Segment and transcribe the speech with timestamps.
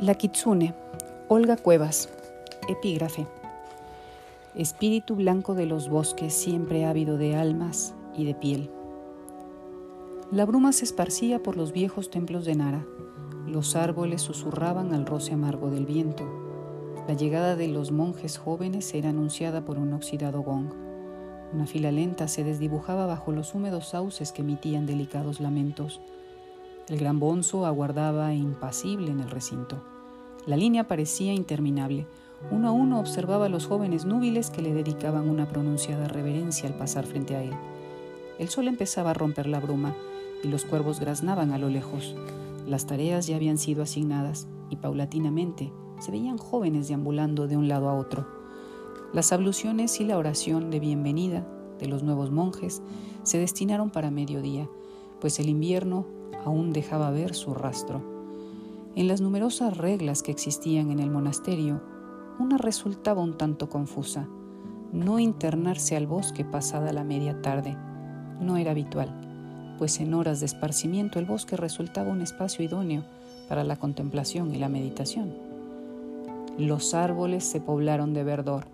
[0.00, 0.74] La Kitsune,
[1.26, 2.08] Olga Cuevas,
[2.68, 3.26] epígrafe.
[4.54, 8.70] Espíritu blanco de los bosques, siempre ávido de almas y de piel.
[10.30, 12.86] La bruma se esparcía por los viejos templos de Nara.
[13.48, 16.22] Los árboles susurraban al roce amargo del viento.
[17.08, 20.70] La llegada de los monjes jóvenes era anunciada por un oxidado gong.
[21.52, 26.00] Una fila lenta se desdibujaba bajo los húmedos sauces que emitían delicados lamentos.
[26.88, 29.82] El gran bonzo aguardaba impasible en el recinto.
[30.46, 32.06] La línea parecía interminable.
[32.50, 36.76] Uno a uno observaba a los jóvenes núbiles que le dedicaban una pronunciada reverencia al
[36.76, 37.52] pasar frente a él.
[38.38, 39.94] El sol empezaba a romper la bruma
[40.42, 42.16] y los cuervos graznaban a lo lejos.
[42.66, 47.90] Las tareas ya habían sido asignadas y paulatinamente se veían jóvenes deambulando de un lado
[47.90, 48.26] a otro.
[49.12, 51.46] Las abluciones y la oración de bienvenida
[51.78, 52.80] de los nuevos monjes
[53.24, 54.70] se destinaron para mediodía,
[55.20, 58.02] pues el invierno aún dejaba ver su rastro.
[58.94, 61.80] En las numerosas reglas que existían en el monasterio,
[62.38, 64.28] una resultaba un tanto confusa.
[64.92, 67.76] No internarse al bosque pasada la media tarde.
[68.40, 73.04] No era habitual, pues en horas de esparcimiento el bosque resultaba un espacio idóneo
[73.48, 75.34] para la contemplación y la meditación.
[76.58, 78.66] Los árboles se poblaron de verdor.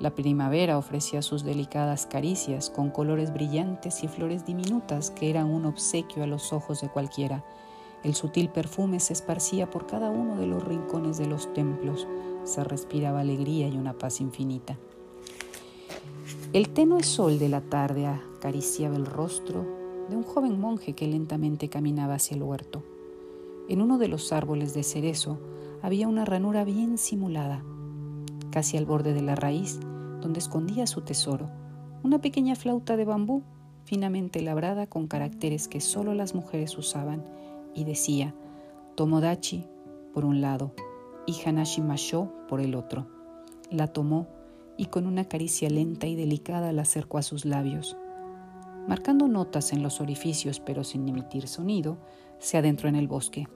[0.00, 5.66] La primavera ofrecía sus delicadas caricias con colores brillantes y flores diminutas que eran un
[5.66, 7.44] obsequio a los ojos de cualquiera.
[8.02, 12.08] El sutil perfume se esparcía por cada uno de los rincones de los templos.
[12.44, 14.78] Se respiraba alegría y una paz infinita.
[16.54, 19.66] El tenue sol de la tarde acariciaba el rostro
[20.08, 22.82] de un joven monje que lentamente caminaba hacia el huerto.
[23.68, 25.38] En uno de los árboles de cerezo
[25.82, 27.62] había una ranura bien simulada.
[28.50, 29.80] Casi al borde de la raíz
[30.20, 31.50] donde escondía su tesoro,
[32.02, 33.42] una pequeña flauta de bambú
[33.84, 37.24] finamente labrada con caracteres que solo las mujeres usaban
[37.74, 38.34] y decía
[38.96, 39.66] Tomodachi
[40.12, 40.74] por un lado
[41.26, 43.06] y Hanashi Masho por el otro.
[43.70, 44.28] La tomó
[44.76, 47.96] y con una caricia lenta y delicada la acercó a sus labios.
[48.88, 51.98] Marcando notas en los orificios pero sin emitir sonido,
[52.38, 53.46] se adentró en el bosque.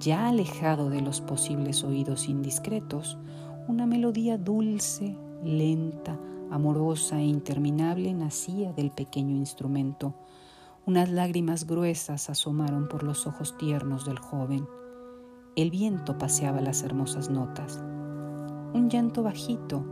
[0.00, 3.18] Ya alejado de los posibles oídos indiscretos,
[3.66, 6.18] una melodía dulce, lenta,
[6.50, 10.14] amorosa e interminable nacía del pequeño instrumento.
[10.86, 14.66] Unas lágrimas gruesas asomaron por los ojos tiernos del joven.
[15.56, 17.82] El viento paseaba las hermosas notas.
[18.74, 19.84] Un llanto bajito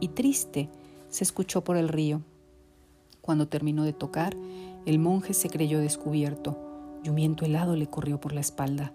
[0.00, 0.70] y triste
[1.08, 2.22] se escuchó por el río.
[3.20, 4.36] Cuando terminó de tocar,
[4.86, 6.58] el monje se creyó descubierto
[7.04, 8.92] y viento helado le corrió por la espalda.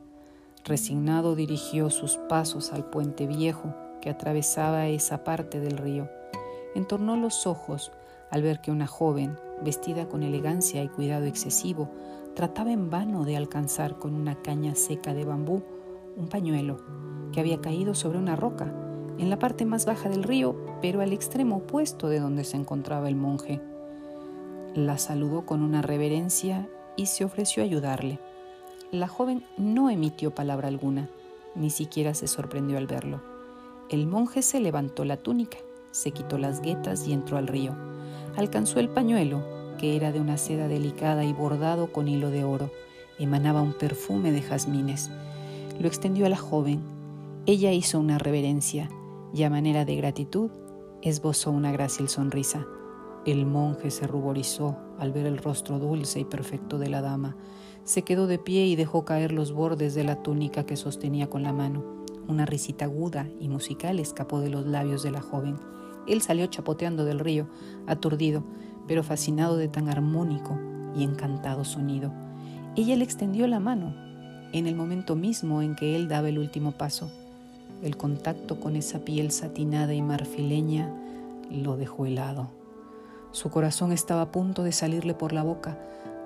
[0.65, 6.09] Resignado dirigió sus pasos al puente viejo que atravesaba esa parte del río.
[6.75, 7.91] Entornó los ojos
[8.29, 11.89] al ver que una joven, vestida con elegancia y cuidado excesivo,
[12.35, 15.63] trataba en vano de alcanzar con una caña seca de bambú
[16.15, 16.77] un pañuelo
[17.31, 18.73] que había caído sobre una roca
[19.17, 23.09] en la parte más baja del río, pero al extremo opuesto de donde se encontraba
[23.09, 23.61] el monje.
[24.75, 28.19] La saludó con una reverencia y se ofreció a ayudarle.
[28.91, 31.09] La joven no emitió palabra alguna,
[31.55, 33.21] ni siquiera se sorprendió al verlo.
[33.89, 35.57] El monje se levantó la túnica,
[35.89, 37.75] se quitó las guetas y entró al río.
[38.35, 39.43] Alcanzó el pañuelo,
[39.79, 42.69] que era de una seda delicada y bordado con hilo de oro.
[43.17, 45.09] Emanaba un perfume de jazmines.
[45.79, 46.81] Lo extendió a la joven.
[47.47, 48.89] Ella hizo una reverencia
[49.33, 50.51] y a manera de gratitud
[51.01, 52.67] esbozó una grácil sonrisa.
[53.25, 57.35] El monje se ruborizó al ver el rostro dulce y perfecto de la dama.
[57.85, 61.41] Se quedó de pie y dejó caer los bordes de la túnica que sostenía con
[61.41, 61.98] la mano.
[62.29, 65.57] Una risita aguda y musical escapó de los labios de la joven.
[66.07, 67.47] Él salió chapoteando del río,
[67.87, 68.43] aturdido,
[68.87, 70.55] pero fascinado de tan armónico
[70.95, 72.13] y encantado sonido.
[72.75, 73.95] Ella le extendió la mano
[74.53, 77.09] en el momento mismo en que él daba el último paso.
[77.81, 80.93] El contacto con esa piel satinada y marfileña
[81.49, 82.51] lo dejó helado.
[83.31, 85.79] Su corazón estaba a punto de salirle por la boca.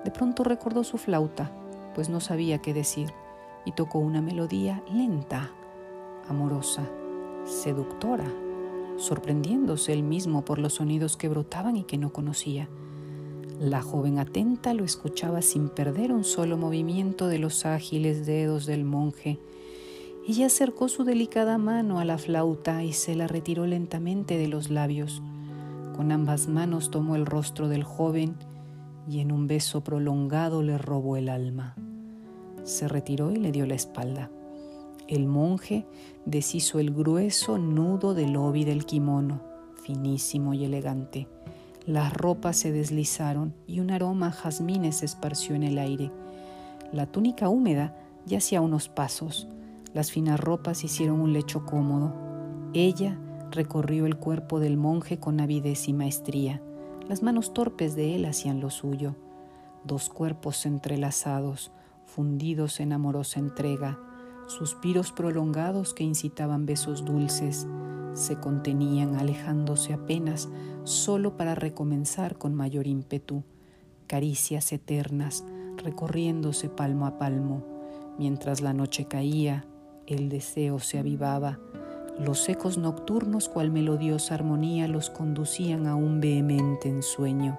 [0.04, 1.50] De pronto recordó su flauta,
[1.94, 3.08] pues no sabía qué decir,
[3.64, 5.50] y tocó una melodía lenta,
[6.28, 6.88] amorosa,
[7.44, 8.30] seductora,
[8.96, 12.68] sorprendiéndose él mismo por los sonidos que brotaban y que no conocía.
[13.60, 18.84] La joven atenta lo escuchaba sin perder un solo movimiento de los ágiles dedos del
[18.84, 19.38] monje.
[20.26, 24.70] Ella acercó su delicada mano a la flauta y se la retiró lentamente de los
[24.70, 25.22] labios.
[25.96, 28.34] Con ambas manos tomó el rostro del joven
[29.08, 31.76] y en un beso prolongado le robó el alma.
[32.64, 34.30] Se retiró y le dio la espalda.
[35.06, 35.86] El monje
[36.24, 39.42] deshizo el grueso nudo del obi del kimono,
[39.82, 41.28] finísimo y elegante.
[41.84, 46.10] Las ropas se deslizaron y un aroma a jazmines se esparció en el aire.
[46.90, 49.46] La túnica húmeda yacía a unos pasos.
[49.92, 52.14] Las finas ropas hicieron un lecho cómodo.
[52.72, 53.18] Ella
[53.50, 56.62] recorrió el cuerpo del monje con avidez y maestría.
[57.06, 59.16] Las manos torpes de él hacían lo suyo.
[59.84, 61.70] Dos cuerpos entrelazados,
[62.06, 63.98] fundidos en amorosa entrega,
[64.46, 67.66] suspiros prolongados que incitaban besos dulces,
[68.14, 70.48] se contenían alejándose apenas
[70.84, 73.42] solo para recomenzar con mayor ímpetu,
[74.06, 75.44] caricias eternas
[75.76, 77.64] recorriéndose palmo a palmo,
[78.18, 79.66] mientras la noche caía,
[80.06, 81.58] el deseo se avivaba,
[82.18, 87.58] los ecos nocturnos cual melodiosa armonía los conducían a un vehemente ensueño.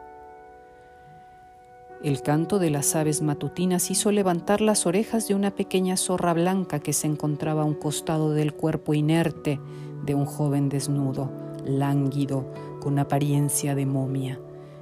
[2.04, 6.80] El canto de las aves matutinas hizo levantar las orejas de una pequeña zorra blanca
[6.80, 9.60] que se encontraba a un costado del cuerpo inerte
[10.06, 11.32] de un joven desnudo,
[11.66, 12.46] lánguido,
[12.82, 14.40] con apariencia de momia,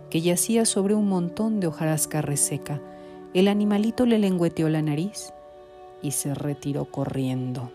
[0.10, 2.82] que yacía sobre un montón de hojarasca reseca.
[3.34, 5.32] El animalito le lengüeteó la nariz
[6.02, 7.72] y se retiró corriendo.